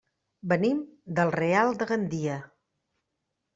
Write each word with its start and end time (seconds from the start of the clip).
Venim 0.53 0.79
del 1.19 1.35
Real 1.37 1.71
de 1.83 1.89
Gandia. 1.93 2.41